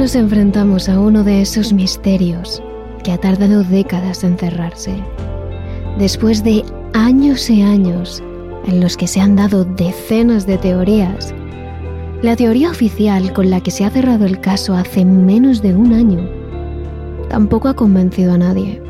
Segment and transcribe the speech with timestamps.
[0.00, 2.62] nos enfrentamos a uno de esos misterios
[3.04, 4.94] que ha tardado décadas en cerrarse.
[5.98, 6.64] Después de
[6.94, 8.22] años y años
[8.64, 11.34] en los que se han dado decenas de teorías,
[12.22, 15.92] la teoría oficial con la que se ha cerrado el caso hace menos de un
[15.92, 16.26] año
[17.28, 18.82] tampoco ha convencido a nadie.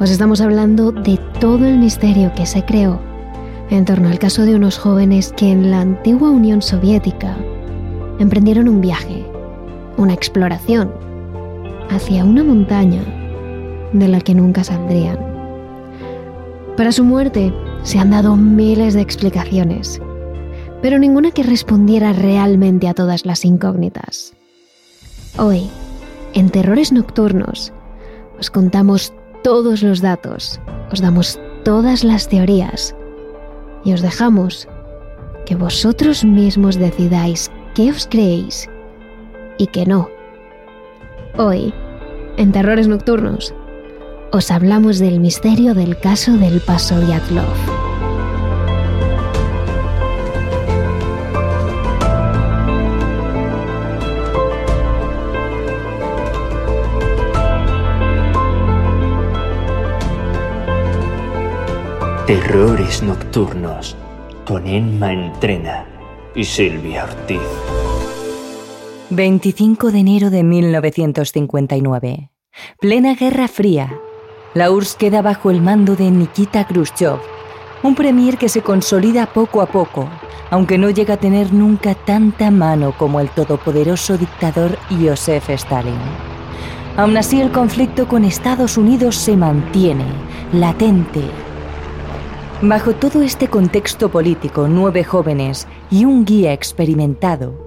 [0.00, 2.98] Os estamos hablando de todo el misterio que se creó
[3.68, 7.36] en torno al caso de unos jóvenes que en la antigua Unión Soviética
[8.18, 9.35] emprendieron un viaje
[9.96, 10.92] una exploración
[11.90, 13.02] hacia una montaña
[13.92, 15.18] de la que nunca saldrían.
[16.76, 20.00] Para su muerte se han dado miles de explicaciones,
[20.82, 24.34] pero ninguna que respondiera realmente a todas las incógnitas.
[25.38, 25.68] Hoy,
[26.34, 27.72] en Terrores Nocturnos,
[28.38, 30.60] os contamos todos los datos,
[30.92, 32.94] os damos todas las teorías
[33.84, 34.68] y os dejamos
[35.46, 38.68] que vosotros mismos decidáis qué os creéis
[39.58, 40.10] y que no.
[41.36, 41.72] Hoy,
[42.36, 43.54] en Terrores Nocturnos,
[44.32, 47.44] os hablamos del misterio del caso del Paso Yatlov.
[62.26, 63.94] Terrores Nocturnos
[64.44, 65.84] con Emma Entrena
[66.34, 67.85] y Silvia Ortiz.
[69.10, 72.30] 25 de enero de 1959.
[72.80, 74.00] Plena Guerra Fría.
[74.52, 77.20] La URSS queda bajo el mando de Nikita Khrushchev,
[77.84, 80.08] un premier que se consolida poco a poco,
[80.50, 85.94] aunque no llega a tener nunca tanta mano como el todopoderoso dictador Joseph Stalin.
[86.96, 90.06] Aún así, el conflicto con Estados Unidos se mantiene,
[90.52, 91.22] latente.
[92.60, 97.65] Bajo todo este contexto político, nueve jóvenes y un guía experimentado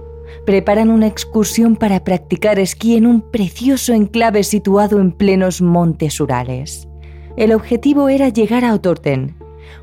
[0.50, 6.88] preparan una excursión para practicar esquí en un precioso enclave situado en plenos montes Urales.
[7.36, 9.36] El objetivo era llegar a Otorten,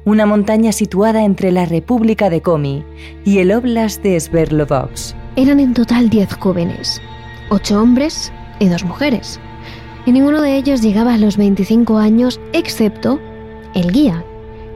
[0.04, 2.84] una montaña situada entre la República de Komi
[3.24, 5.16] y el Oblast de Sverdlovsk.
[5.38, 7.02] Eran en total 10 jóvenes,
[7.50, 9.40] 8 hombres y 2 mujeres.
[10.06, 13.22] Y ninguno de ellos llegaba a los 25 años excepto
[13.74, 14.22] el guía,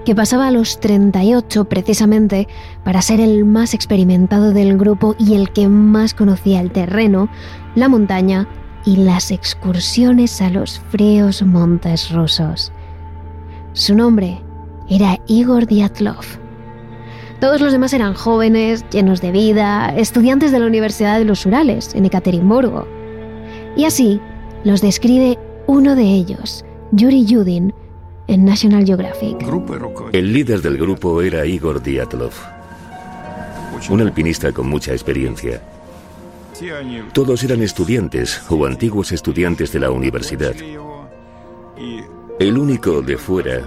[0.06, 2.48] que pasaba a los 38 precisamente
[2.84, 7.30] para ser el más experimentado del grupo y el que más conocía el terreno,
[7.76, 8.48] la montaña
[8.86, 12.72] y las excursiones a los fríos montes rusos.
[13.74, 14.42] Su nombre
[14.90, 16.26] era Igor Dyatlov.
[17.40, 21.96] Todos los demás eran jóvenes, llenos de vida, estudiantes de la Universidad de los Urales,
[21.96, 22.88] en Ekaterimburgo.
[23.76, 24.20] Y así
[24.64, 27.74] los describe uno de ellos, Yuri Yudin,
[28.28, 29.38] en National Geographic.
[30.14, 32.34] El líder del grupo era Igor Dyatlov,
[33.90, 35.62] un alpinista con mucha experiencia.
[37.14, 40.54] Todos eran estudiantes o antiguos estudiantes de la universidad.
[42.40, 43.62] El único de fuera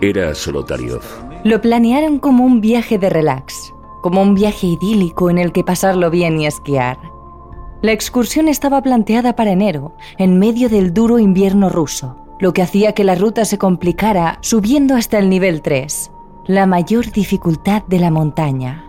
[0.00, 1.02] era Solotaryov.
[1.44, 6.10] Lo planearon como un viaje de relax, como un viaje idílico en el que pasarlo
[6.10, 6.98] bien y esquiar.
[7.82, 12.92] La excursión estaba planteada para enero, en medio del duro invierno ruso lo que hacía
[12.92, 16.10] que la ruta se complicara subiendo hasta el nivel 3,
[16.46, 18.84] la mayor dificultad de la montaña.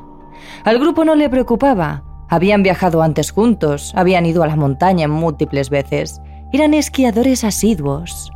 [0.64, 5.70] Al grupo no le preocupaba, habían viajado antes juntos, habían ido a la montaña múltiples
[5.70, 6.20] veces,
[6.52, 8.32] eran esquiadores asiduos.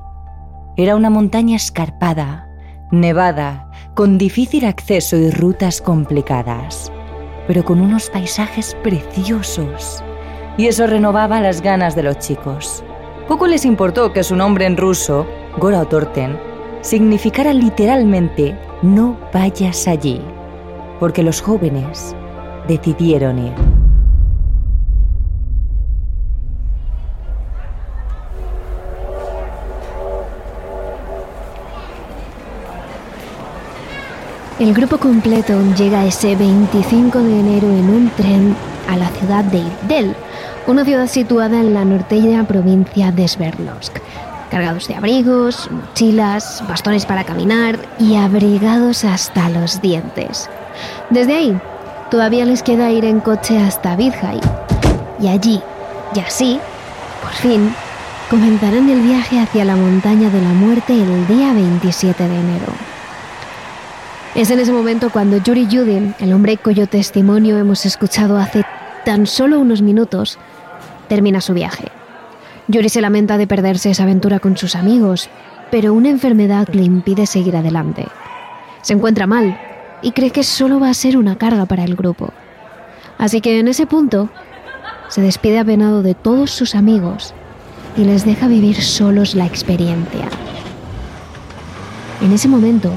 [0.75, 2.47] Era una montaña escarpada,
[2.91, 6.91] nevada, con difícil acceso y rutas complicadas,
[7.47, 10.03] pero con unos paisajes preciosos.
[10.57, 12.83] Y eso renovaba las ganas de los chicos.
[13.27, 15.25] Poco les importó que su nombre en ruso,
[15.57, 16.37] Gora Torten,
[16.87, 20.21] significara literalmente no vayas allí,
[21.01, 22.15] porque los jóvenes
[22.65, 23.53] decidieron ir.
[34.59, 38.55] El grupo completo llega ese 25 de enero en un tren
[38.87, 40.15] a la ciudad de Idel,
[40.67, 43.99] una ciudad situada en la norteña provincia de Sverdlovsk,
[44.49, 50.49] cargados de abrigos, mochilas, bastones para caminar y abrigados hasta los dientes.
[51.09, 51.61] Desde ahí,
[52.09, 54.39] todavía les queda ir en coche hasta Vidhai.
[55.19, 55.61] Y allí,
[56.15, 56.59] y así,
[57.21, 57.73] por fin,
[58.29, 62.73] comenzarán el viaje hacia la montaña de la muerte el día 27 de enero.
[64.35, 68.63] Es en ese momento cuando Yuri Yudin, el hombre cuyo testimonio hemos escuchado hace
[69.03, 70.37] tan solo unos minutos,
[71.07, 71.96] termina su viaje.
[72.67, 75.29] Yuri se lamenta de perderse esa aventura con sus amigos,
[75.71, 78.05] pero una enfermedad le impide seguir adelante.
[78.81, 79.57] Se encuentra mal
[80.01, 82.33] y cree que solo va a ser una carga para el grupo.
[83.17, 84.29] Así que en ese punto
[85.07, 87.33] se despide apenado de todos sus amigos
[87.95, 90.27] y les deja vivir solos la experiencia.
[92.21, 92.91] En ese momento,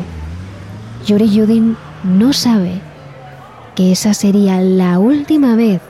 [1.06, 2.80] Yuri Yudin no sabe
[3.76, 5.80] que esa sería la última vez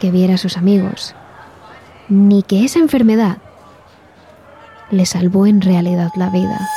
[0.00, 1.14] que viera a sus amigos,
[2.08, 3.38] ni que esa enfermedad
[4.90, 6.68] le salvó en realidad la vida.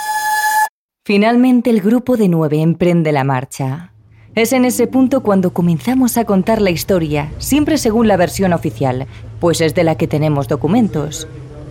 [1.05, 3.91] Finalmente el grupo de nueve emprende la marcha.
[4.35, 9.07] Es en ese punto cuando comenzamos a contar la historia, siempre según la versión oficial,
[9.39, 11.27] pues es de la que tenemos documentos.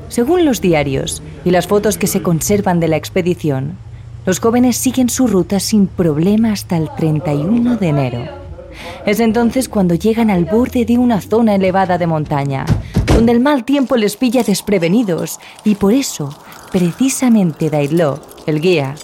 [0.09, 3.77] Según los diarios y las fotos que se conservan de la expedición,
[4.25, 8.25] los jóvenes siguen su ruta sin problema hasta el 31 de enero.
[9.05, 12.67] Es entonces cuando llegan al borde de una zona elevada de montaña,
[13.17, 16.37] donde el mal tiempo les pilla desprevenidos y por eso,
[16.71, 18.95] precisamente Daidlo, el guía,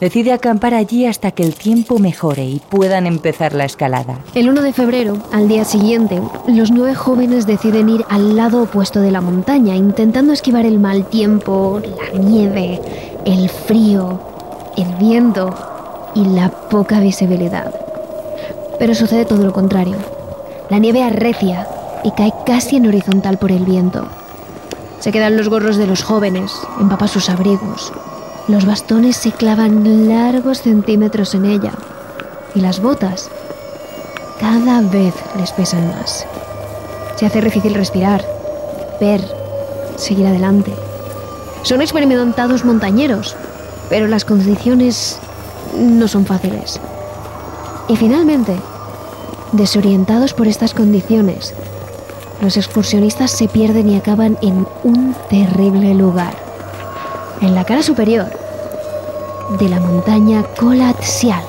[0.00, 4.20] decide acampar allí hasta que el tiempo mejore y puedan empezar la escalada.
[4.36, 9.00] El 1 de febrero, al día siguiente, los nueve jóvenes deciden ir al lado opuesto
[9.00, 12.80] de la montaña, intentando esquivar el mal tiempo, la nieve,
[13.24, 14.20] el frío,
[14.76, 15.52] el viento
[16.14, 17.74] y la poca visibilidad.
[18.78, 19.96] Pero sucede todo lo contrario.
[20.70, 21.66] La nieve arrecia
[22.06, 24.06] y cae casi en horizontal por el viento.
[25.00, 27.92] Se quedan los gorros de los jóvenes, empapa sus abrigos.
[28.46, 31.72] Los bastones se clavan largos centímetros en ella
[32.54, 33.28] y las botas
[34.38, 36.24] cada vez les pesan más.
[37.16, 38.24] Se hace difícil respirar,
[39.00, 39.20] ver,
[39.96, 40.72] seguir adelante.
[41.62, 43.34] Son experimentados montañeros,
[43.90, 45.18] pero las condiciones
[45.76, 46.78] no son fáciles.
[47.88, 48.54] Y finalmente,
[49.50, 51.52] desorientados por estas condiciones,
[52.40, 56.34] los excursionistas se pierden y acaban en un terrible lugar.
[57.40, 58.30] En la cara superior
[59.58, 61.44] de la montaña Kolat Sialk,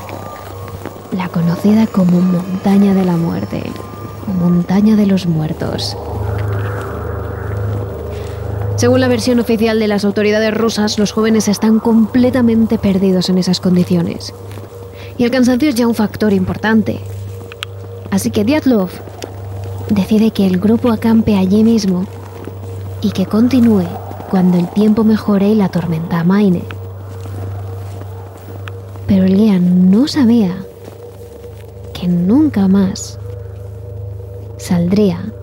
[1.12, 3.64] la conocida como Montaña de la Muerte
[4.28, 5.98] o Montaña de los Muertos.
[8.76, 13.60] Según la versión oficial de las autoridades rusas, los jóvenes están completamente perdidos en esas
[13.60, 14.34] condiciones.
[15.18, 17.00] Y el cansancio es ya un factor importante.
[18.12, 18.90] Así que Dyatlov
[19.90, 22.06] decide que el grupo acampe allí mismo
[23.02, 23.86] y que continúe
[24.30, 26.64] cuando el tiempo mejore y la tormenta amaine.
[29.08, 30.56] Pero el no sabía
[31.94, 33.20] que nunca más
[34.58, 35.34] saldría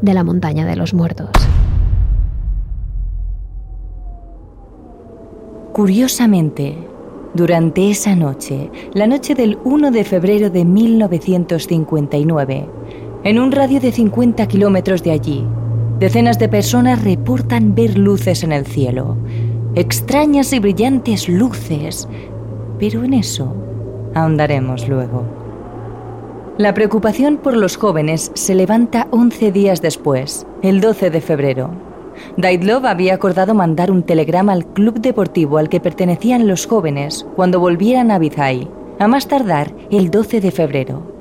[0.00, 1.28] de la montaña de los muertos.
[5.72, 6.78] Curiosamente,
[7.34, 12.66] durante esa noche, la noche del 1 de febrero de 1959,
[13.26, 15.44] en un radio de 50 kilómetros de allí,
[15.98, 19.16] decenas de personas reportan ver luces en el cielo,
[19.74, 22.08] extrañas y brillantes luces,
[22.78, 23.52] pero en eso
[24.14, 25.24] ahondaremos luego.
[26.56, 31.70] La preocupación por los jóvenes se levanta 11 días después, el 12 de febrero,
[32.36, 37.58] Daidlov había acordado mandar un telegrama al club deportivo al que pertenecían los jóvenes cuando
[37.58, 41.15] volvieran a Vizay, a más tardar el 12 de febrero.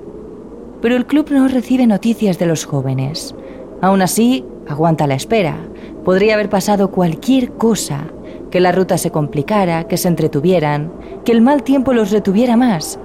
[0.85, 3.33] Pero el club no recibe noticias de los jóvenes.
[3.81, 5.57] Aún así, aguanta la espera.
[6.03, 8.05] Podría haber pasado cualquier cosa,
[8.51, 10.93] que la ruta se complicara, que se entretuvieran,
[11.25, 12.99] que el mal tiempo los retuviera más.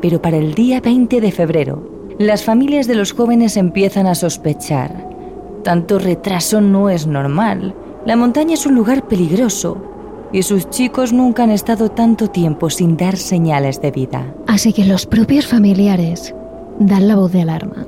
[0.00, 5.08] Pero para el día 20 de febrero, las familias de los jóvenes empiezan a sospechar
[5.64, 7.74] tanto retraso no es normal.
[8.06, 9.76] La montaña es un lugar peligroso
[10.32, 14.34] y sus chicos nunca han estado tanto tiempo sin dar señales de vida.
[14.46, 16.32] Así que los propios familiares
[16.78, 17.86] dan la voz de alarma.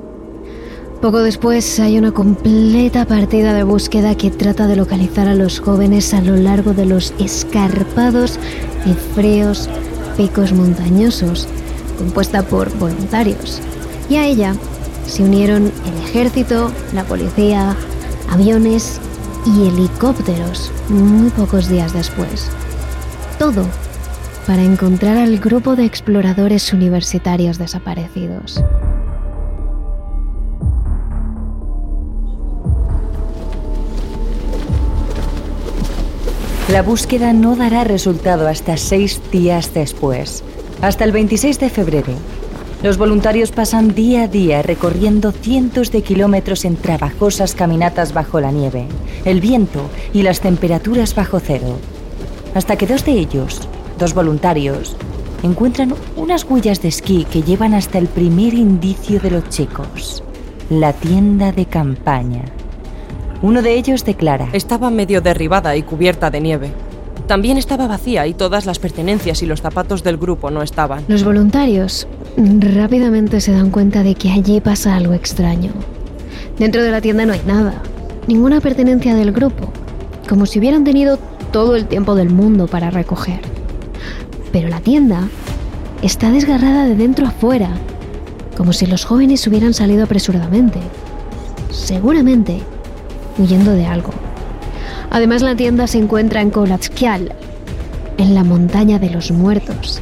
[1.01, 6.13] Poco después hay una completa partida de búsqueda que trata de localizar a los jóvenes
[6.13, 8.37] a lo largo de los escarpados
[8.85, 9.67] y fríos
[10.15, 11.47] picos montañosos,
[11.97, 13.59] compuesta por voluntarios.
[14.09, 14.53] Y a ella
[15.07, 17.75] se unieron el ejército, la policía,
[18.29, 18.99] aviones
[19.45, 22.47] y helicópteros muy pocos días después.
[23.39, 23.65] Todo
[24.45, 28.63] para encontrar al grupo de exploradores universitarios desaparecidos.
[36.71, 40.41] La búsqueda no dará resultado hasta seis días después,
[40.81, 42.13] hasta el 26 de febrero.
[42.81, 48.51] Los voluntarios pasan día a día recorriendo cientos de kilómetros en trabajosas caminatas bajo la
[48.51, 48.87] nieve,
[49.25, 51.77] el viento y las temperaturas bajo cero,
[52.55, 53.67] hasta que dos de ellos,
[54.01, 54.95] dos voluntarios,
[55.43, 60.23] encuentran unas huellas de esquí que llevan hasta el primer indicio de los chicos,
[60.71, 62.41] la tienda de campaña.
[63.43, 66.71] Uno de ellos declara, Estaba medio derribada y cubierta de nieve.
[67.27, 71.03] También estaba vacía y todas las pertenencias y los zapatos del grupo no estaban.
[71.07, 75.73] Los voluntarios rápidamente se dan cuenta de que allí pasa algo extraño.
[76.57, 77.83] Dentro de la tienda no hay nada,
[78.27, 79.71] ninguna pertenencia del grupo,
[80.27, 81.19] como si hubieran tenido
[81.51, 83.50] todo el tiempo del mundo para recoger.
[84.51, 85.27] Pero la tienda
[86.01, 87.71] está desgarrada de dentro a fuera,
[88.57, 90.79] como si los jóvenes hubieran salido apresuradamente.
[91.71, 92.61] Seguramente
[93.37, 94.11] huyendo de algo.
[95.09, 97.33] Además, la tienda se encuentra en Kolatskial,
[98.17, 100.01] en la montaña de los muertos.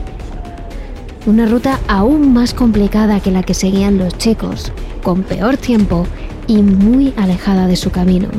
[1.25, 4.71] Una ruta aún más complicada que la que seguían los chicos,
[5.03, 6.05] con peor tiempo
[6.47, 8.29] y muy alejada de su camino.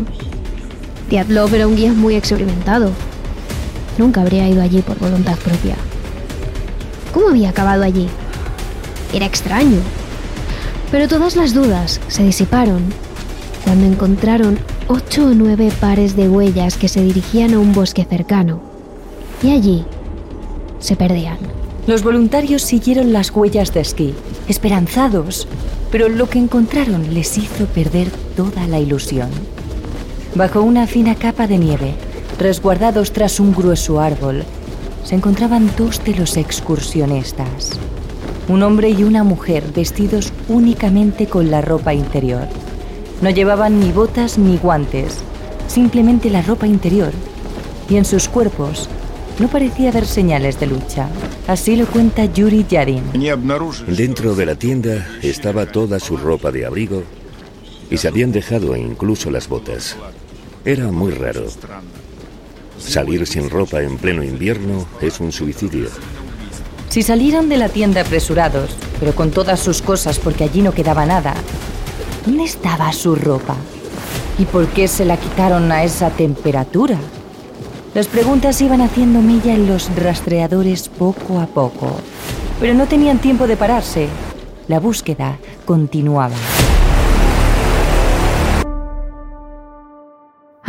[1.08, 2.92] Diatlov era un guía muy experimentado.
[3.98, 5.76] Nunca habría ido allí por voluntad propia.
[7.12, 8.08] ¿Cómo había acabado allí?
[9.12, 9.78] Era extraño.
[10.90, 12.82] Pero todas las dudas se disiparon
[13.64, 18.60] cuando encontraron ocho o nueve pares de huellas que se dirigían a un bosque cercano.
[19.42, 19.84] Y allí
[20.78, 21.38] se perdían.
[21.86, 24.14] Los voluntarios siguieron las huellas de esquí,
[24.48, 25.48] esperanzados,
[25.90, 29.30] pero lo que encontraron les hizo perder toda la ilusión.
[30.34, 31.94] Bajo una fina capa de nieve,
[32.38, 34.44] resguardados tras un grueso árbol,
[35.04, 37.78] se encontraban dos de los excursionistas.
[38.48, 42.48] Un hombre y una mujer vestidos únicamente con la ropa interior.
[43.22, 45.18] No llevaban ni botas ni guantes,
[45.68, 47.12] simplemente la ropa interior.
[47.88, 48.88] Y en sus cuerpos
[49.38, 51.08] no parecía haber señales de lucha.
[51.46, 53.02] Así lo cuenta Yuri Yarin.
[53.86, 57.02] Dentro de la tienda estaba toda su ropa de abrigo
[57.90, 59.96] y se habían dejado incluso las botas.
[60.64, 61.46] Era muy raro.
[62.80, 65.88] Salir sin ropa en pleno invierno es un suicidio.
[66.88, 71.06] Si salieron de la tienda apresurados, pero con todas sus cosas porque allí no quedaba
[71.06, 71.34] nada,
[72.24, 73.56] ¿Dónde estaba su ropa?
[74.38, 76.98] ¿Y por qué se la quitaron a esa temperatura?
[77.94, 81.96] Las preguntas iban haciendo mella en los rastreadores poco a poco,
[82.60, 84.08] pero no tenían tiempo de pararse.
[84.68, 86.36] La búsqueda continuaba.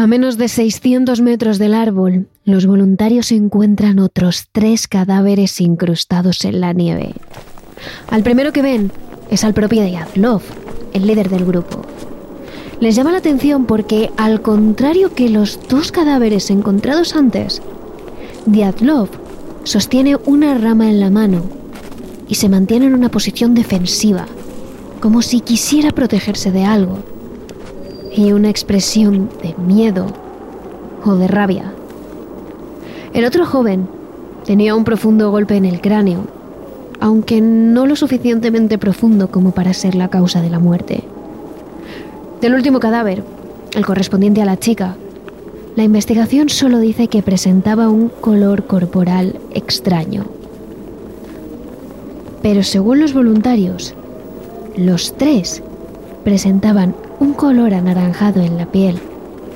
[0.02, 6.60] A menos de 600 metros del árbol, los voluntarios encuentran otros tres cadáveres incrustados en
[6.60, 7.14] la nieve.
[8.10, 8.92] Al primero que ven
[9.30, 10.42] es al propio Diatlov,
[10.94, 11.84] el líder del grupo.
[12.80, 17.62] Les llama la atención porque, al contrario que los dos cadáveres encontrados antes,
[18.48, 19.08] Diatlov
[19.66, 21.44] sostiene una rama en la mano
[22.28, 24.26] y se mantiene en una posición defensiva,
[25.00, 27.04] como si quisiera protegerse de algo,
[28.14, 30.08] y una expresión de miedo
[31.06, 31.74] o de rabia.
[33.14, 33.88] El otro joven
[34.46, 36.26] tenía un profundo golpe en el cráneo
[37.02, 41.04] aunque no lo suficientemente profundo como para ser la causa de la muerte.
[42.40, 43.24] Del último cadáver,
[43.74, 44.96] el correspondiente a la chica,
[45.76, 50.26] la investigación solo dice que presentaba un color corporal extraño.
[52.44, 53.96] Pero según los voluntarios,
[54.78, 55.64] los tres
[56.24, 59.00] presentaban un color anaranjado en la piel,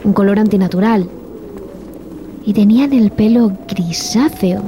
[0.03, 1.09] un color antinatural,
[2.45, 4.61] y tenían el pelo grisáceo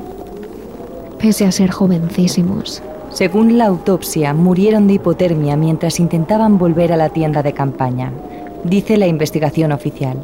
[1.20, 2.82] pese a ser jovencísimos.
[3.12, 8.12] Según la autopsia, murieron de hipotermia mientras intentaban volver a la tienda de campaña,
[8.64, 10.18] dice la investigación oficial.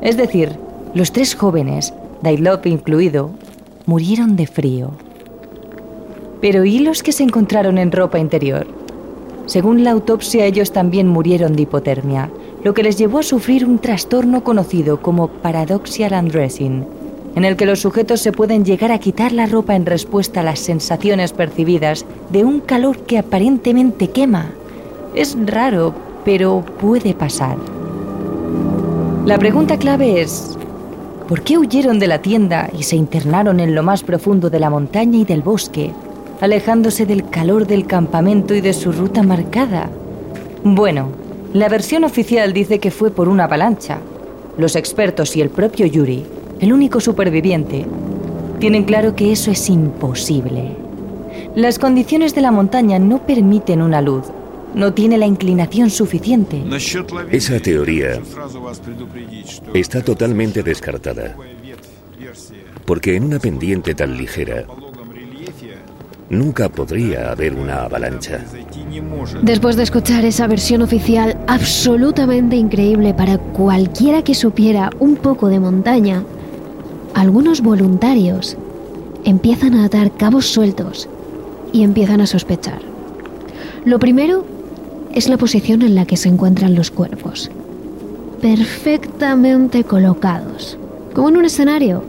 [0.00, 0.58] Es decir,
[0.94, 3.30] los tres jóvenes, Dailop incluido,
[3.86, 4.90] murieron de frío.
[6.40, 8.81] Pero ¿y los que se encontraron en ropa interior?
[9.46, 12.30] Según la autopsia, ellos también murieron de hipotermia,
[12.62, 16.86] lo que les llevó a sufrir un trastorno conocido como paradoxial undressing,
[17.34, 20.44] en el que los sujetos se pueden llegar a quitar la ropa en respuesta a
[20.44, 24.50] las sensaciones percibidas de un calor que aparentemente quema.
[25.14, 25.92] Es raro,
[26.24, 27.56] pero puede pasar.
[29.26, 30.56] La pregunta clave es,
[31.28, 34.70] ¿por qué huyeron de la tienda y se internaron en lo más profundo de la
[34.70, 35.92] montaña y del bosque,
[36.42, 39.88] alejándose del calor del campamento y de su ruta marcada?
[40.62, 41.08] Bueno,
[41.54, 44.00] la versión oficial dice que fue por una avalancha.
[44.58, 46.26] Los expertos y el propio Yuri
[46.62, 47.84] el único superviviente,
[48.60, 50.76] tienen claro que eso es imposible.
[51.56, 54.26] Las condiciones de la montaña no permiten una luz,
[54.72, 56.62] no tiene la inclinación suficiente.
[57.32, 58.22] Esa teoría
[59.74, 61.36] está totalmente descartada.
[62.86, 64.64] porque en una pendiente tan ligera
[66.32, 68.40] nunca podría haber una avalancha.
[69.42, 75.60] Después de escuchar esa versión oficial absolutamente increíble para cualquiera que supiera un poco de
[75.60, 76.24] montaña,
[77.14, 78.56] algunos voluntarios
[79.24, 81.08] empiezan a atar cabos sueltos
[81.70, 82.80] y empiezan a sospechar.
[83.84, 84.46] Lo primero
[85.12, 87.50] es la posición en la que se encuentran los cuerpos.
[88.40, 90.78] Perfectamente colocados,
[91.12, 92.02] como en un escenario,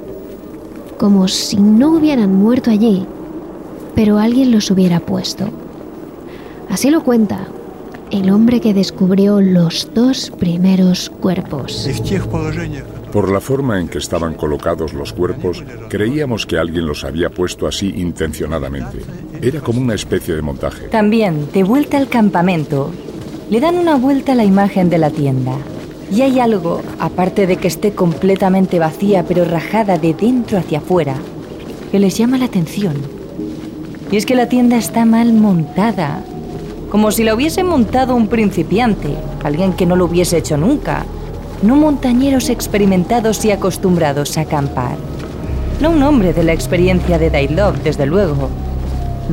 [0.97, 3.05] como si no hubieran muerto allí,
[3.95, 5.49] pero alguien los hubiera puesto.
[6.69, 7.47] Así lo cuenta
[8.13, 11.89] el hombre que descubrió los dos primeros cuerpos.
[13.11, 17.65] Por la forma en que estaban colocados los cuerpos, creíamos que alguien los había puesto
[17.65, 18.99] así intencionadamente.
[19.41, 20.89] Era como una especie de montaje.
[20.89, 22.91] También, de vuelta al campamento,
[23.49, 25.53] le dan una vuelta a la imagen de la tienda.
[26.11, 31.15] Y hay algo, aparte de que esté completamente vacía pero rajada de dentro hacia afuera,
[31.91, 33.22] que les llama la atención.
[34.13, 36.23] Y es que la tienda está mal montada,
[36.91, 41.07] como si la hubiese montado un principiante, alguien que no lo hubiese hecho nunca,
[41.63, 44.97] no montañeros experimentados y acostumbrados a acampar.
[45.81, 48.49] No un hombre de la experiencia de Love, desde luego.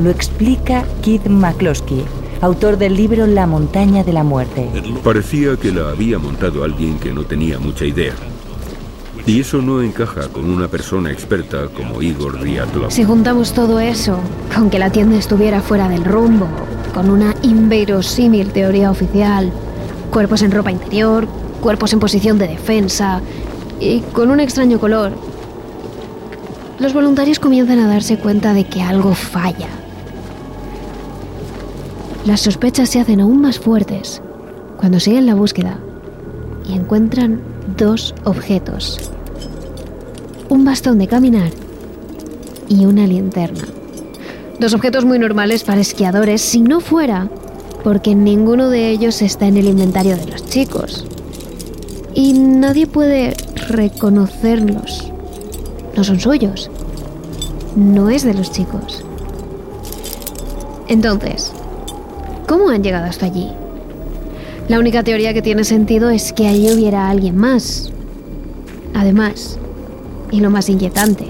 [0.03, 2.03] Lo explica Keith McCloskey,
[2.41, 4.67] autor del libro La montaña de la muerte.
[5.05, 8.15] Parecía que la había montado alguien que no tenía mucha idea.
[9.27, 12.91] Y eso no encaja con una persona experta como Igor Diatlov.
[12.91, 14.19] Si juntamos todo eso
[14.55, 16.49] con que la tienda estuviera fuera del rumbo,
[16.95, 19.53] con una inverosímil teoría oficial,
[20.11, 21.29] cuerpos en ropa interior,
[21.61, 23.21] cuerpos en posición de defensa
[23.79, 25.13] y con un extraño color,
[26.79, 29.69] los voluntarios comienzan a darse cuenta de que algo falla.
[32.25, 34.23] Las sospechas se hacen aún más fuertes
[34.79, 35.79] cuando siguen la búsqueda
[36.67, 37.41] y encuentran
[37.77, 39.11] dos objetos.
[40.49, 41.51] Un bastón de caminar
[42.69, 43.65] y una linterna.
[44.59, 47.29] Dos objetos muy normales para esquiadores si no fuera
[47.83, 51.07] porque ninguno de ellos está en el inventario de los chicos.
[52.15, 53.35] Y nadie puede
[53.69, 55.11] reconocerlos.
[55.97, 56.71] No son suyos.
[57.77, 59.05] No es de los chicos.
[60.89, 61.53] Entonces,
[62.47, 63.51] ¿cómo han llegado hasta allí?
[64.71, 67.93] La única teoría que tiene sentido es que allí hubiera alguien más.
[68.95, 69.59] Además,
[70.31, 71.27] y lo más inquietante,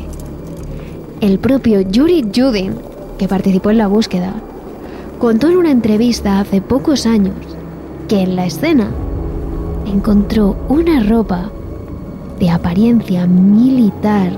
[1.22, 2.74] el propio Yuri Judin,
[3.18, 4.34] que participó en la búsqueda,
[5.18, 7.34] contó en una entrevista hace pocos años
[8.08, 8.90] que en la escena
[9.86, 11.50] encontró una ropa
[12.38, 14.32] de apariencia militar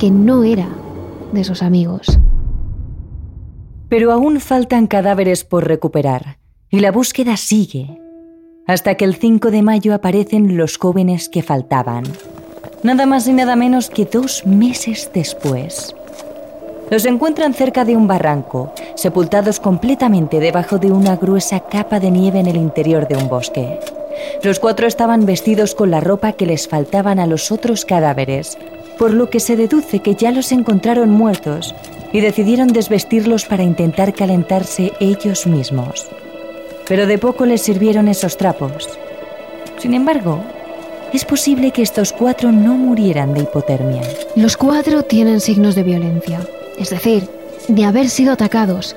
[0.00, 0.66] que no era
[1.30, 2.18] de sus amigos.
[3.88, 6.39] Pero aún faltan cadáveres por recuperar
[6.70, 8.00] y la búsqueda sigue,
[8.66, 12.04] hasta que el 5 de mayo aparecen los jóvenes que faltaban,
[12.84, 15.96] nada más y nada menos que dos meses después.
[16.88, 22.38] Los encuentran cerca de un barranco, sepultados completamente debajo de una gruesa capa de nieve
[22.38, 23.80] en el interior de un bosque.
[24.42, 28.58] Los cuatro estaban vestidos con la ropa que les faltaban a los otros cadáveres,
[28.98, 31.74] por lo que se deduce que ya los encontraron muertos
[32.12, 36.08] y decidieron desvestirlos para intentar calentarse ellos mismos
[36.90, 38.88] pero de poco les sirvieron esos trapos.
[39.78, 40.42] Sin embargo,
[41.12, 44.02] es posible que estos cuatro no murieran de hipotermia.
[44.34, 46.40] Los cuatro tienen signos de violencia,
[46.80, 47.28] es decir,
[47.68, 48.96] de haber sido atacados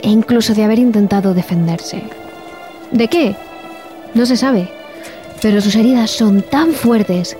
[0.00, 2.02] e incluso de haber intentado defenderse.
[2.90, 3.36] ¿De qué?
[4.14, 4.70] No se sabe,
[5.42, 7.36] pero sus heridas son tan fuertes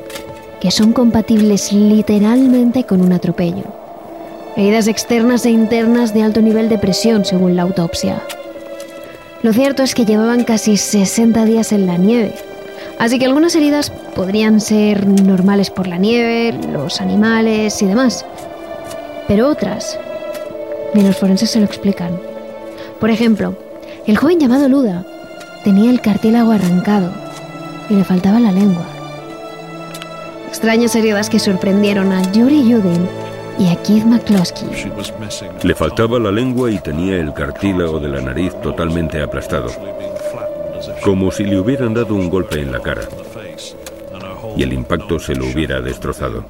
[0.61, 3.64] que son compatibles literalmente con un atropello.
[4.57, 8.22] Heridas externas e internas de alto nivel de presión, según la autopsia.
[9.44, 12.33] Lo cierto es que llevaban casi 60 días en la nieve,
[12.98, 18.24] así que algunas heridas podrían ser normales por la nieve, los animales y demás,
[19.28, 19.98] pero otras
[20.94, 22.18] ni los forenses se lo explican.
[22.98, 23.54] Por ejemplo,
[24.07, 25.04] el joven llamado Luda
[25.62, 27.12] tenía el cartílago arrancado
[27.90, 28.87] y le faltaba la lengua.
[30.48, 33.07] Extrañas heridas que sorprendieron a Yuri Yudin
[33.59, 34.69] y a Keith McCloskey.
[35.62, 39.71] Le faltaba la lengua y tenía el cartílago de la nariz totalmente aplastado,
[41.03, 43.03] como si le hubieran dado un golpe en la cara
[44.57, 46.45] y el impacto se lo hubiera destrozado.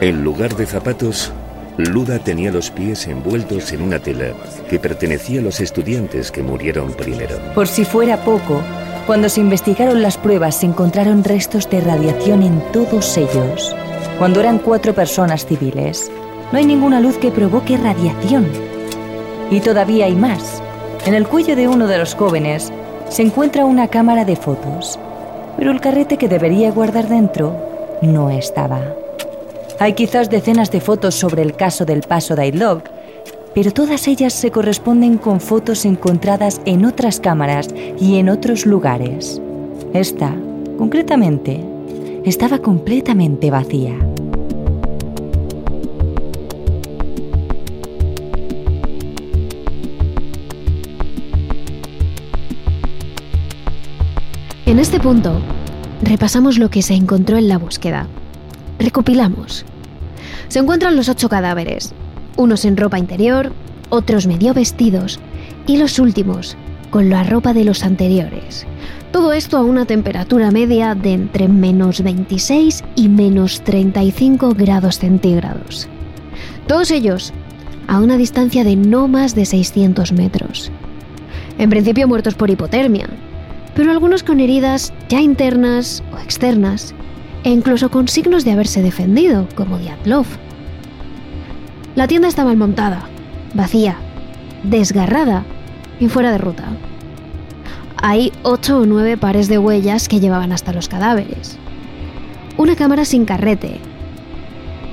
[0.00, 1.32] En lugar de zapatos,
[1.76, 4.32] Luda tenía los pies envueltos en una tela
[4.68, 7.36] que pertenecía a los estudiantes que murieron primero.
[7.54, 8.62] Por si fuera poco,
[9.06, 13.74] cuando se investigaron las pruebas se encontraron restos de radiación en todos ellos
[14.20, 16.12] cuando eran cuatro personas civiles.
[16.52, 18.46] No hay ninguna luz que provoque radiación.
[19.50, 20.62] Y todavía hay más.
[21.06, 22.70] En el cuello de uno de los jóvenes
[23.08, 24.98] se encuentra una cámara de fotos,
[25.56, 27.56] pero el carrete que debería guardar dentro
[28.02, 28.82] no estaba.
[29.78, 32.82] Hay quizás decenas de fotos sobre el caso del paso de Love,
[33.54, 39.40] pero todas ellas se corresponden con fotos encontradas en otras cámaras y en otros lugares.
[39.94, 40.34] Esta,
[40.76, 41.64] concretamente,
[42.26, 43.96] estaba completamente vacía.
[54.70, 55.40] En este punto,
[56.00, 58.06] repasamos lo que se encontró en la búsqueda.
[58.78, 59.64] Recopilamos.
[60.46, 61.92] Se encuentran los ocho cadáveres,
[62.36, 63.52] unos en ropa interior,
[63.88, 65.18] otros medio vestidos
[65.66, 66.56] y los últimos
[66.90, 68.64] con la ropa de los anteriores.
[69.10, 75.88] Todo esto a una temperatura media de entre menos 26 y menos 35 grados centígrados.
[76.68, 77.32] Todos ellos
[77.88, 80.70] a una distancia de no más de 600 metros.
[81.58, 83.08] En principio muertos por hipotermia,
[83.74, 86.94] pero algunos con heridas ya internas o externas,
[87.44, 90.26] e incluso con signos de haberse defendido, como Diatlov.
[91.94, 93.08] La tienda está mal montada,
[93.54, 93.96] vacía,
[94.62, 95.44] desgarrada
[95.98, 96.64] y fuera de ruta.
[98.02, 101.58] Hay ocho o nueve pares de huellas que llevaban hasta los cadáveres.
[102.56, 103.78] Una cámara sin carrete.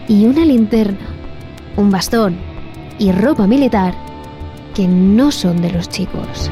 [0.07, 1.07] Y una linterna,
[1.75, 2.37] un bastón
[2.97, 3.93] y ropa militar
[4.73, 6.49] que no son de los chicos.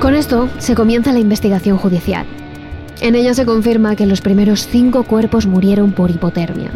[0.00, 2.24] Con esto se comienza la investigación judicial.
[3.00, 6.70] En ella se confirma que los primeros cinco cuerpos murieron por hipotermia.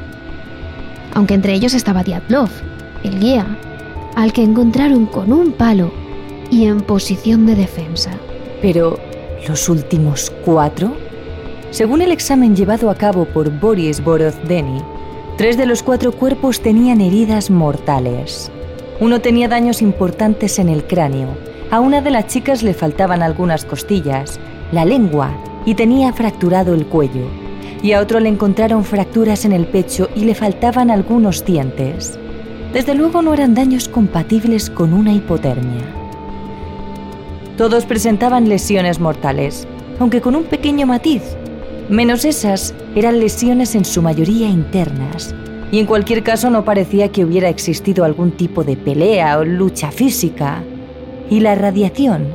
[1.14, 2.50] Aunque entre ellos estaba Diatlov,
[3.04, 3.46] el guía,
[4.16, 5.92] al que encontraron con un palo
[6.50, 8.10] y en posición de defensa.
[8.60, 8.98] Pero,
[9.46, 10.92] ¿los últimos cuatro?
[11.70, 14.82] Según el examen llevado a cabo por Boris Borozdeny,
[15.38, 18.50] tres de los cuatro cuerpos tenían heridas mortales.
[18.98, 23.64] Uno tenía daños importantes en el cráneo a una de las chicas le faltaban algunas
[23.64, 24.38] costillas,
[24.72, 25.30] la lengua
[25.64, 27.26] y tenía fracturado el cuello.
[27.82, 32.18] Y a otro le encontraron fracturas en el pecho y le faltaban algunos dientes.
[32.74, 35.82] Desde luego no eran daños compatibles con una hipotermia.
[37.56, 39.66] Todos presentaban lesiones mortales,
[39.98, 41.22] aunque con un pequeño matiz.
[41.88, 45.34] Menos esas eran lesiones en su mayoría internas,
[45.70, 49.90] y en cualquier caso no parecía que hubiera existido algún tipo de pelea o lucha
[49.90, 50.62] física
[51.32, 52.26] y la radiación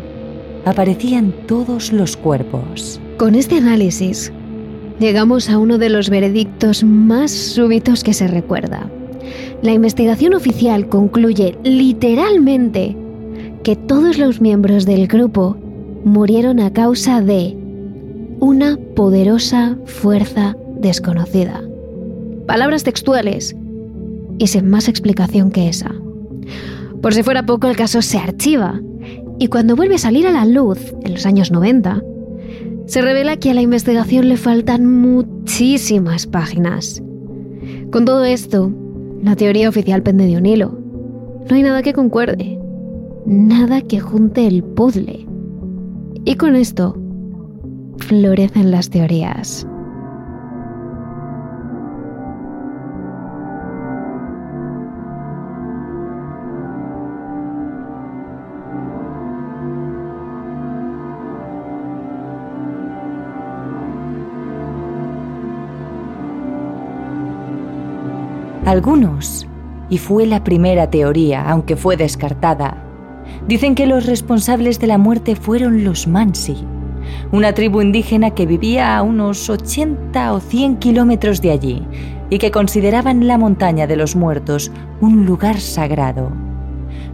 [0.66, 3.00] aparecía en todos los cuerpos.
[3.18, 4.34] Con este análisis,
[5.00, 8.90] llegamos a uno de los veredictos más súbitos que se recuerda.
[9.62, 12.98] La investigación oficial concluye literalmente
[13.62, 15.56] que todos los miembros del grupo
[16.04, 17.56] murieron a causa de
[18.40, 21.62] una poderosa fuerza desconocida.
[22.48, 23.56] Palabras textuales
[24.40, 25.94] y sin más explicación que esa.
[27.04, 28.82] Por si fuera poco, el caso se archiva
[29.40, 32.04] y cuando vuelve a salir a la luz, en los años 90,
[32.86, 37.02] se revela que a la investigación le faltan muchísimas páginas.
[37.92, 38.72] Con todo esto,
[39.22, 40.80] la teoría oficial pende de un hilo.
[41.50, 42.58] No hay nada que concuerde,
[43.26, 45.28] nada que junte el puzzle.
[46.26, 46.98] Y con esto,
[47.98, 49.68] florecen las teorías.
[68.68, 69.48] Algunos,
[69.90, 72.84] y fue la primera teoría, aunque fue descartada,
[73.48, 76.58] dicen que los responsables de la muerte fueron los Mansi,
[77.32, 81.88] una tribu indígena que vivía a unos 80 o 100 kilómetros de allí
[82.30, 86.30] y que consideraban la montaña de los muertos un lugar sagrado.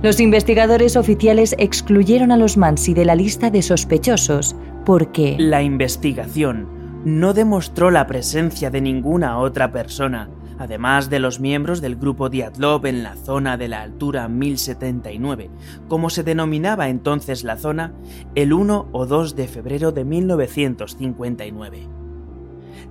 [0.01, 5.35] Los investigadores oficiales excluyeron a los Mansi de la lista de sospechosos porque...
[5.37, 6.67] La investigación
[7.05, 12.85] no demostró la presencia de ninguna otra persona además de los miembros del grupo Diatlov
[12.85, 15.49] en la zona de la altura 1079,
[15.87, 17.93] como se denominaba entonces la zona,
[18.35, 21.87] el 1 o 2 de febrero de 1959.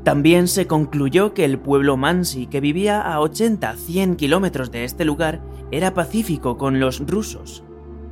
[0.05, 5.41] También se concluyó que el pueblo Mansi, que vivía a 80-100 kilómetros de este lugar,
[5.71, 7.63] era pacífico con los rusos,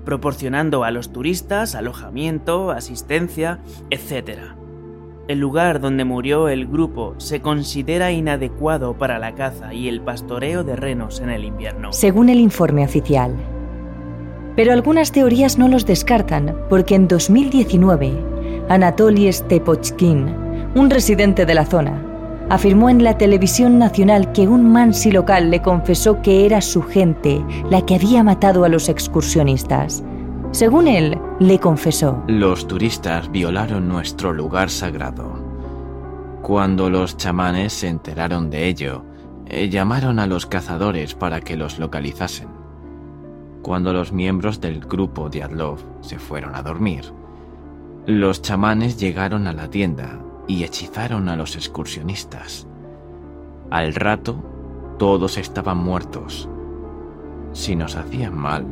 [0.05, 3.61] proporcionando a los turistas alojamiento, asistencia,
[3.91, 4.60] etc
[5.31, 10.65] el lugar donde murió el grupo se considera inadecuado para la caza y el pastoreo
[10.65, 11.93] de renos en el invierno.
[11.93, 13.37] Según el informe oficial.
[14.57, 18.13] Pero algunas teorías no los descartan, porque en 2019,
[18.69, 20.35] Anatoly Stepochkin,
[20.75, 22.05] un residente de la zona,
[22.49, 27.41] afirmó en la televisión nacional que un mansi local le confesó que era su gente
[27.71, 30.03] la que había matado a los excursionistas.
[30.53, 32.25] Según él, le confesó.
[32.27, 35.33] Los turistas violaron nuestro lugar sagrado.
[36.43, 39.05] Cuando los chamanes se enteraron de ello,
[39.47, 42.49] eh, llamaron a los cazadores para que los localizasen.
[43.63, 47.13] Cuando los miembros del grupo de Adlov se fueron a dormir,
[48.07, 52.67] los chamanes llegaron a la tienda y hechizaron a los excursionistas.
[53.71, 54.43] Al rato,
[54.99, 56.49] todos estaban muertos.
[57.53, 58.67] Si nos hacían mal,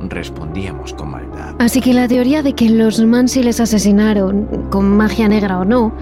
[0.00, 1.54] respondíamos con maldad.
[1.58, 5.92] Así que la teoría de que los Mansi les asesinaron, con magia negra o no,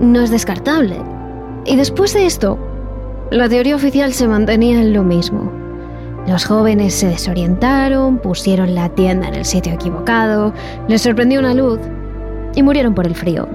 [0.00, 1.00] no es descartable.
[1.64, 2.58] Y después de esto,
[3.30, 5.50] la teoría oficial se mantenía en lo mismo.
[6.26, 10.54] Los jóvenes se desorientaron, pusieron la tienda en el sitio equivocado,
[10.88, 11.80] les sorprendió una luz
[12.54, 13.48] y murieron por el frío.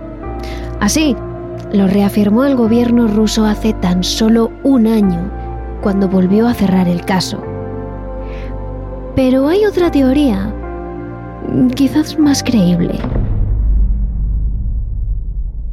[0.80, 1.16] Así,
[1.74, 5.32] lo reafirmó el gobierno ruso hace tan solo un año,
[5.82, 7.44] cuando volvió a cerrar el caso.
[9.22, 10.56] Pero hay otra teoría,
[11.76, 12.98] quizás más creíble.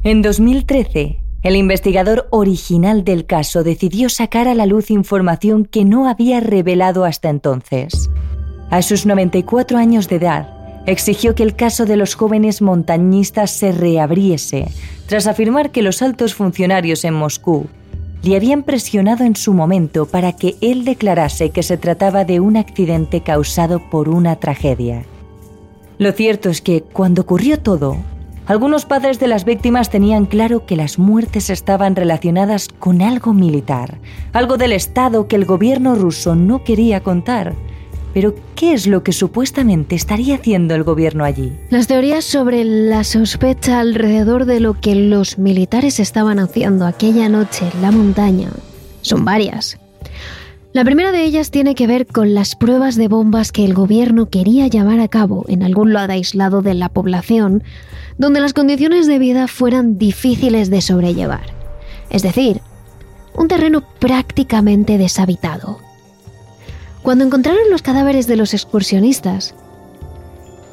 [0.03, 6.09] En 2013, el investigador original del caso decidió sacar a la luz información que no
[6.09, 8.11] había revelado hasta entonces.
[8.71, 13.71] A sus 94 años de edad, exigió que el caso de los jóvenes montañistas se
[13.71, 14.67] reabriese,
[15.07, 17.69] tras afirmar que los altos funcionarios en Moscú
[18.27, 22.57] le habían presionado en su momento para que él declarase que se trataba de un
[22.57, 25.05] accidente causado por una tragedia.
[25.99, 27.97] Lo cierto es que, cuando ocurrió todo,
[28.47, 33.99] algunos padres de las víctimas tenían claro que las muertes estaban relacionadas con algo militar,
[34.33, 37.55] algo del Estado que el gobierno ruso no quería contar.
[38.17, 41.53] Pero, ¿qué es lo que supuestamente estaría haciendo el gobierno allí?
[41.69, 47.67] Las teorías sobre la sospecha alrededor de lo que los militares estaban haciendo aquella noche
[47.75, 48.49] en la montaña
[49.03, 49.79] son varias.
[50.73, 54.31] La primera de ellas tiene que ver con las pruebas de bombas que el gobierno
[54.31, 57.65] quería llevar a cabo en algún lado aislado de la población
[58.17, 61.53] donde las condiciones de vida fueran difíciles de sobrellevar.
[62.09, 62.63] Es decir,
[63.35, 65.86] un terreno prácticamente deshabitado.
[67.07, 69.55] Cuando encontraron los cadáveres de los excursionistas,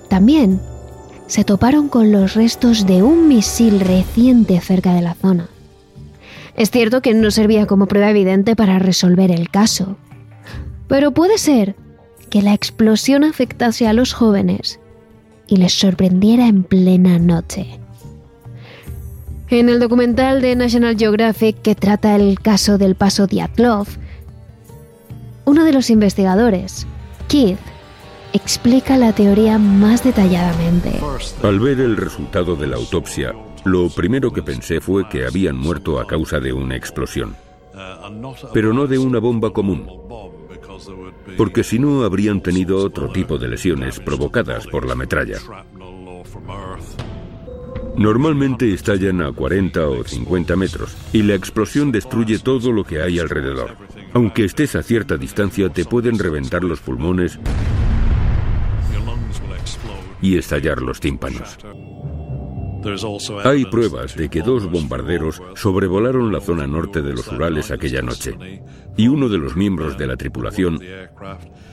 [0.10, 0.60] también
[1.28, 5.48] se toparon con los restos de un misil reciente cerca de la zona.
[6.58, 9.96] Es cierto que no servía como prueba evidente para resolver el caso,
[10.88, 11.76] pero puede ser
[12.32, 14.80] que la explosión afectase a los jóvenes
[15.46, 17.80] y les sorprendiera en plena noche.
[19.52, 23.86] En el documental de National Geographic que trata el caso del paso Diatlov,
[25.46, 26.88] uno de los investigadores,
[27.28, 27.60] Keith,
[28.34, 31.00] explica la teoría más detalladamente.
[31.44, 36.00] Al ver el resultado de la autopsia, lo primero que pensé fue que habían muerto
[36.00, 37.36] a causa de una explosión,
[38.54, 39.88] pero no de una bomba común
[41.38, 45.38] porque si no habrían tenido otro tipo de lesiones provocadas por la metralla.
[47.98, 53.20] Normalmente estallan a 40 o 50 metros y la explosión destruye todo lo que hay
[53.20, 53.78] alrededor.
[54.14, 57.40] Aunque estés a cierta distancia te pueden reventar los pulmones
[60.22, 61.58] y estallar los tímpanos.
[63.44, 68.36] Hay pruebas de que dos bombarderos sobrevolaron la zona norte de los Urales aquella noche
[68.98, 70.80] y uno de los miembros de la tripulación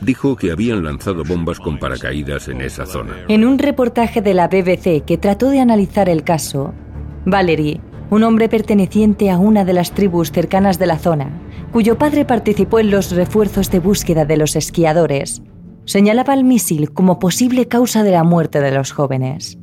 [0.01, 3.15] dijo que habían lanzado bombas con paracaídas en esa zona.
[3.29, 6.73] En un reportaje de la BBC que trató de analizar el caso,
[7.27, 11.31] Valery, un hombre perteneciente a una de las tribus cercanas de la zona,
[11.73, 15.43] cuyo padre participó en los refuerzos de búsqueda de los esquiadores,
[15.85, 19.59] señalaba el misil como posible causa de la muerte de los jóvenes.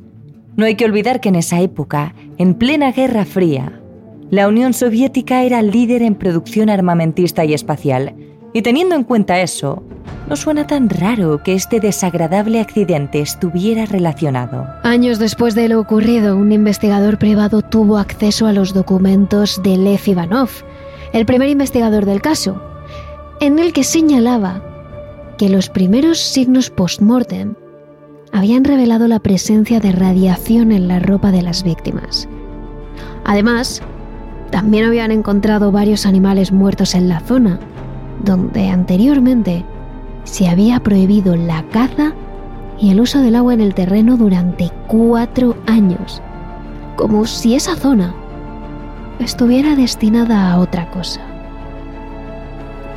[0.58, 3.80] No hay que olvidar que en esa época, en plena Guerra Fría,
[4.28, 8.16] la Unión Soviética era líder en producción armamentista y espacial,
[8.52, 9.84] y teniendo en cuenta eso,
[10.28, 14.66] no suena tan raro que este desagradable accidente estuviera relacionado.
[14.82, 20.00] Años después de lo ocurrido, un investigador privado tuvo acceso a los documentos de Lev
[20.06, 20.50] Ivanov,
[21.12, 22.60] el primer investigador del caso,
[23.40, 24.60] en el que señalaba
[25.38, 27.54] que los primeros signos post-mortem
[28.32, 32.28] habían revelado la presencia de radiación en la ropa de las víctimas.
[33.24, 33.82] Además,
[34.50, 37.58] también habían encontrado varios animales muertos en la zona,
[38.24, 39.64] donde anteriormente
[40.24, 42.12] se había prohibido la caza
[42.78, 46.22] y el uso del agua en el terreno durante cuatro años,
[46.96, 48.14] como si esa zona
[49.18, 51.20] estuviera destinada a otra cosa.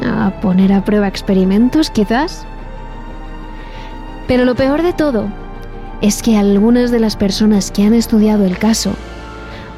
[0.05, 2.45] A poner a prueba experimentos, quizás.
[4.31, 5.27] Pero lo peor de todo
[6.01, 8.93] es que algunas de las personas que han estudiado el caso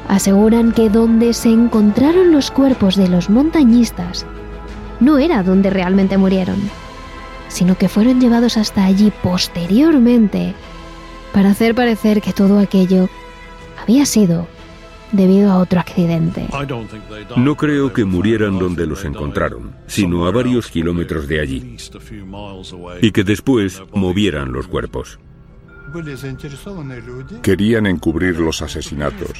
[0.06, 4.24] aseguran que donde se encontraron los cuerpos de los montañistas
[5.00, 6.70] no era donde realmente murieron,
[7.48, 10.54] sino que fueron llevados hasta allí posteriormente
[11.32, 13.08] para hacer parecer que todo aquello
[13.82, 14.46] había sido
[15.12, 16.48] debido a otro accidente.
[17.36, 21.76] No creo que murieran donde los encontraron, sino a varios kilómetros de allí,
[23.00, 25.18] y que después movieran los cuerpos.
[27.42, 29.30] Querían encubrir los asesinatos.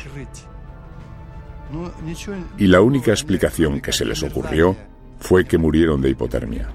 [2.58, 4.76] Y la única explicación que se les ocurrió
[5.18, 6.68] fue que murieron de hipotermia.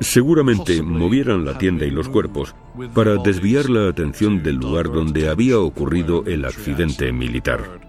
[0.00, 2.54] Seguramente movieran la tienda y los cuerpos
[2.94, 7.80] para desviar la atención del lugar donde había ocurrido el accidente militar.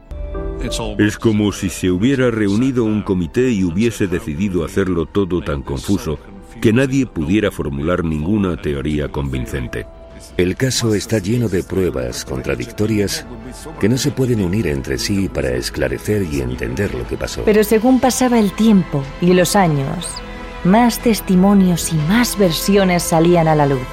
[0.98, 6.20] Es como si se hubiera reunido un comité y hubiese decidido hacerlo todo tan confuso
[6.62, 9.86] que nadie pudiera formular ninguna teoría convincente.
[10.36, 13.26] El caso está lleno de pruebas contradictorias
[13.80, 17.44] que no se pueden unir entre sí para esclarecer y entender lo que pasó.
[17.46, 20.08] Pero según pasaba el tiempo y los años,
[20.64, 23.88] más testimonios y más versiones salían a la luz.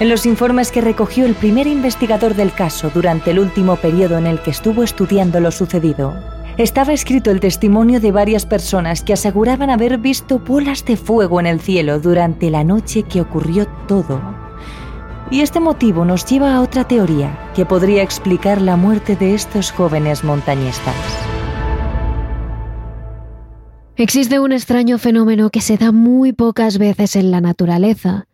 [0.00, 4.26] En los informes que recogió el primer investigador del caso durante el último periodo en
[4.26, 6.14] el que estuvo estudiando lo sucedido,
[6.56, 11.46] estaba escrito el testimonio de varias personas que aseguraban haber visto bolas de fuego en
[11.46, 14.20] el cielo durante la noche que ocurrió todo.
[15.30, 19.70] Y este motivo nos lleva a otra teoría que podría explicar la muerte de estos
[19.70, 21.39] jóvenes montañistas.
[24.00, 28.28] Existe un extraño fenómeno que se da muy pocas veces en la naturaleza,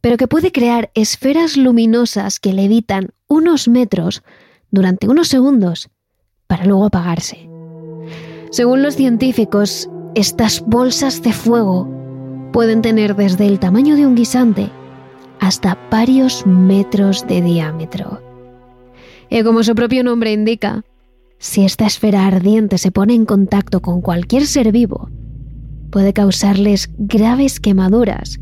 [0.00, 4.22] pero que puede crear esferas luminosas que levitan unos metros
[4.70, 5.90] durante unos segundos
[6.46, 7.50] para luego apagarse.
[8.48, 11.86] Según los científicos, estas bolsas de fuego
[12.50, 14.70] pueden tener desde el tamaño de un guisante
[15.38, 18.22] hasta varios metros de diámetro.
[19.28, 20.82] Y como su propio nombre indica,
[21.38, 25.10] si esta esfera ardiente se pone en contacto con cualquier ser vivo,
[25.90, 28.40] puede causarles graves quemaduras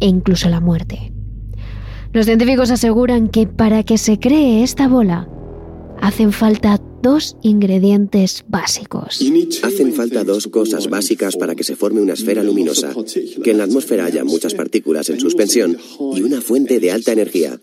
[0.00, 1.12] e incluso la muerte.
[2.12, 5.28] Los científicos aseguran que para que se cree esta bola,
[6.00, 9.20] hacen falta dos ingredientes básicos.
[9.62, 12.92] Hacen falta dos cosas básicas para que se forme una esfera luminosa,
[13.42, 15.76] que en la atmósfera haya muchas partículas en suspensión
[16.14, 17.60] y una fuente de alta energía,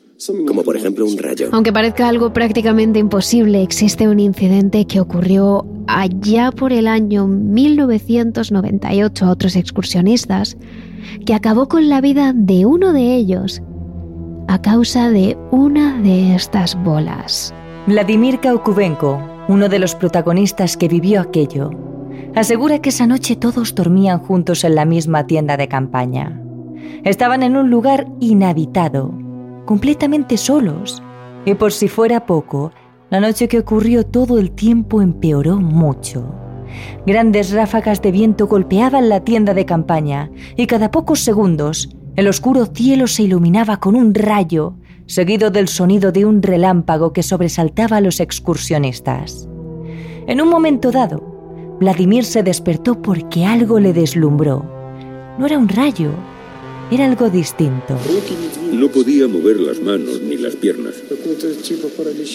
[0.48, 1.50] como por ejemplo un rayo.
[1.52, 9.26] Aunque parezca algo prácticamente imposible, existe un incidente que ocurrió allá por el año 1998
[9.26, 10.58] a otros excursionistas,
[11.26, 13.62] que acabó con la vida de uno de ellos
[14.48, 17.54] a causa de una de estas bolas.
[17.88, 21.70] Vladimir Kaukubenko, uno de los protagonistas que vivió aquello,
[22.34, 26.42] asegura que esa noche todos dormían juntos en la misma tienda de campaña.
[27.04, 29.14] Estaban en un lugar inhabitado,
[29.66, 31.04] completamente solos,
[31.46, 32.72] y por si fuera poco,
[33.12, 36.34] la noche que ocurrió todo el tiempo empeoró mucho.
[37.06, 42.66] Grandes ráfagas de viento golpeaban la tienda de campaña y cada pocos segundos el oscuro
[42.66, 44.74] cielo se iluminaba con un rayo
[45.08, 49.48] seguido del sonido de un relámpago que sobresaltaba a los excursionistas.
[50.28, 54.66] En un momento dado, Vladimir se despertó porque algo le deslumbró.
[55.38, 56.12] No era un rayo,
[56.92, 57.98] era algo distinto.
[58.72, 60.96] No podía mover las manos ni las piernas.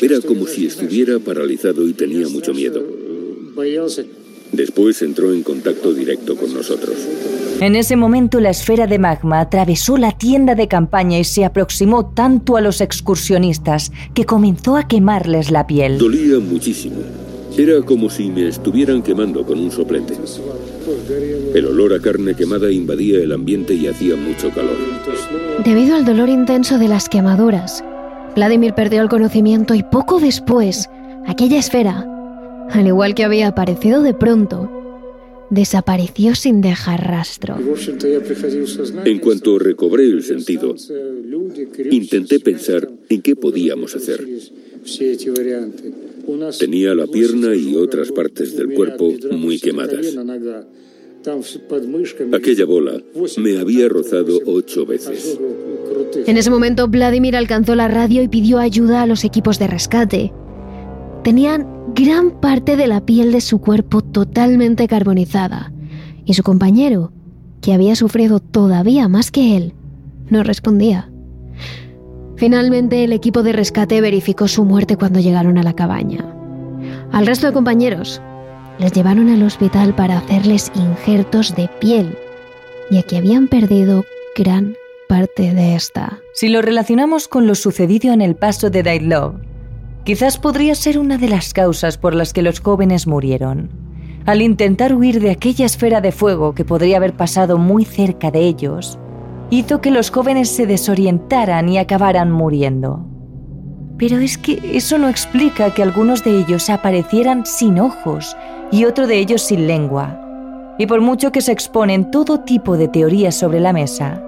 [0.02, 2.83] Era como si estuviera paralizado y tenía mucho miedo.
[4.52, 6.96] Después entró en contacto directo con nosotros.
[7.60, 12.06] En ese momento la esfera de magma atravesó la tienda de campaña y se aproximó
[12.06, 15.98] tanto a los excursionistas que comenzó a quemarles la piel.
[15.98, 16.96] Dolía muchísimo.
[17.56, 20.14] Era como si me estuvieran quemando con un soplete.
[21.54, 24.76] El olor a carne quemada invadía el ambiente y hacía mucho calor.
[25.64, 27.84] Debido al dolor intenso de las quemaduras,
[28.34, 30.88] Vladimir perdió el conocimiento y poco después,
[31.26, 32.06] aquella esfera,
[32.72, 34.70] al igual que había aparecido de pronto,
[35.50, 37.56] desapareció sin dejar rastro.
[39.04, 40.74] En cuanto recobré el sentido,
[41.90, 44.26] intenté pensar en qué podíamos hacer.
[46.59, 50.16] Tenía la pierna y otras partes del cuerpo muy quemadas.
[52.32, 53.03] Aquella bola
[53.36, 55.38] me había rozado ocho veces.
[56.26, 60.32] En ese momento, Vladimir alcanzó la radio y pidió ayuda a los equipos de rescate.
[61.23, 65.73] Tenían gran parte de la piel de su cuerpo totalmente carbonizada,
[66.25, 67.12] y su compañero,
[67.61, 69.75] que había sufrido todavía más que él,
[70.31, 71.11] no respondía.
[72.37, 76.25] Finalmente el equipo de rescate verificó su muerte cuando llegaron a la cabaña.
[77.12, 78.23] Al resto de compañeros
[78.79, 82.16] les llevaron al hospital para hacerles injertos de piel,
[82.91, 84.05] ya que habían perdido
[84.35, 84.75] gran
[85.07, 86.18] parte de esta.
[86.33, 89.49] Si lo relacionamos con lo sucedido en el paso de Daitlov,
[90.05, 93.70] Quizás podría ser una de las causas por las que los jóvenes murieron.
[94.26, 98.40] al intentar huir de aquella esfera de fuego que podría haber pasado muy cerca de
[98.40, 98.98] ellos,
[99.51, 103.07] hizo que los jóvenes se desorientaran y acabaran muriendo.
[103.98, 108.36] Pero es que eso no explica que algunos de ellos aparecieran sin ojos
[108.70, 110.20] y otro de ellos sin lengua.
[110.78, 114.22] Y por mucho que se exponen todo tipo de teorías sobre la mesa,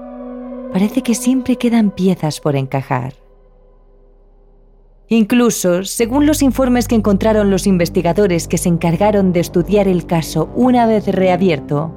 [0.72, 3.21] parece que siempre quedan piezas por encajar.
[5.12, 10.48] Incluso, según los informes que encontraron los investigadores que se encargaron de estudiar el caso
[10.54, 11.94] una vez reabierto,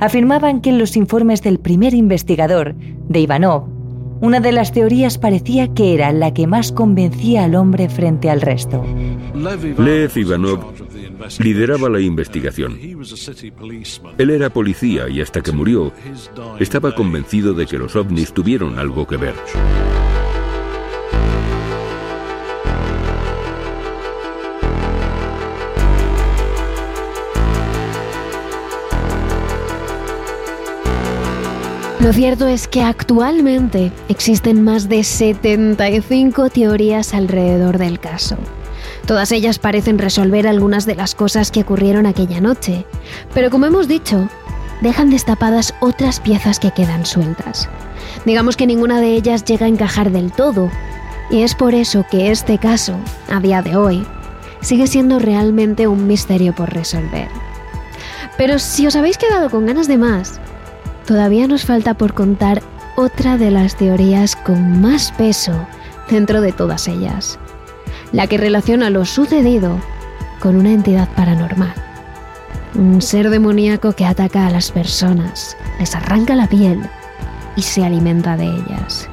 [0.00, 3.70] afirmaban que en los informes del primer investigador, de Ivanov,
[4.20, 8.42] una de las teorías parecía que era la que más convencía al hombre frente al
[8.42, 8.84] resto.
[9.34, 10.60] Lev Ivanov
[11.38, 12.78] lideraba la investigación.
[14.18, 15.90] Él era policía y hasta que murió
[16.60, 19.34] estaba convencido de que los ovnis tuvieron algo que ver.
[32.00, 38.36] Lo cierto es que actualmente existen más de 75 teorías alrededor del caso.
[39.04, 42.86] Todas ellas parecen resolver algunas de las cosas que ocurrieron aquella noche,
[43.34, 44.28] pero como hemos dicho,
[44.80, 47.68] dejan destapadas otras piezas que quedan sueltas.
[48.24, 50.70] Digamos que ninguna de ellas llega a encajar del todo,
[51.30, 52.94] y es por eso que este caso,
[53.28, 54.06] a día de hoy,
[54.60, 57.28] sigue siendo realmente un misterio por resolver.
[58.36, 60.40] Pero si os habéis quedado con ganas de más,
[61.08, 62.62] todavía nos falta por contar
[62.94, 65.66] otra de las teorías con más peso
[66.10, 67.38] dentro de todas ellas,
[68.12, 69.80] la que relaciona lo sucedido
[70.38, 71.72] con una entidad paranormal.
[72.74, 76.82] Un ser demoníaco que ataca a las personas, les arranca la piel
[77.56, 79.08] y se alimenta de ellas.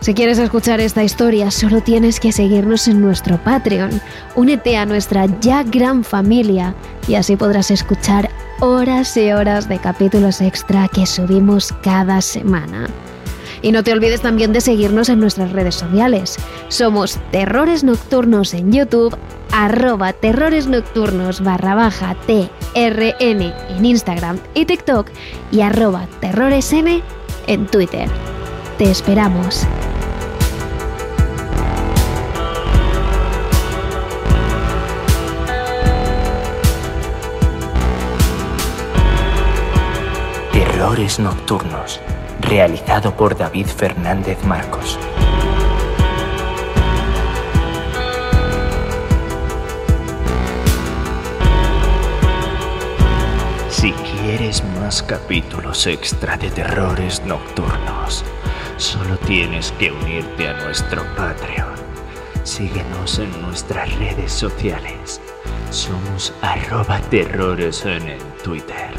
[0.00, 3.98] Si quieres escuchar esta historia, solo tienes que seguirnos en nuestro Patreon.
[4.34, 6.74] Únete a nuestra ya gran familia
[7.08, 8.28] y así podrás escuchar
[8.60, 12.86] horas y horas de capítulos extra que subimos cada semana.
[13.62, 16.36] Y no te olvides también de seguirnos en nuestras redes sociales.
[16.68, 19.16] Somos Terrores Nocturnos en YouTube,
[19.52, 25.08] arroba Terrores Nocturnos barra baja TRN en Instagram y TikTok
[25.50, 27.02] y arroba TerroresN
[27.46, 28.08] en Twitter.
[28.78, 29.66] Te esperamos.
[40.96, 42.00] Nocturnos,
[42.40, 44.98] realizado por David Fernández Marcos.
[53.68, 58.24] Si quieres más capítulos extra de Terrores Nocturnos,
[58.78, 61.74] solo tienes que unirte a nuestro Patreon.
[62.42, 65.20] Síguenos en nuestras redes sociales.
[65.68, 68.94] Somos arroba terrores en el Twitter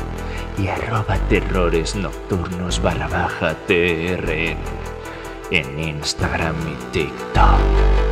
[0.58, 4.58] y arroba terrores nocturnos barra baja TRN
[5.52, 8.07] en Instagram y TikTok.